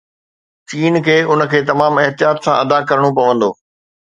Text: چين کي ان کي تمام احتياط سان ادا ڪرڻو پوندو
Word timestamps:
چين 0.69 0.93
کي 1.05 1.17
ان 1.29 1.39
کي 1.51 1.59
تمام 1.69 1.93
احتياط 2.01 2.37
سان 2.45 2.55
ادا 2.63 2.77
ڪرڻو 2.89 3.09
پوندو 3.17 3.49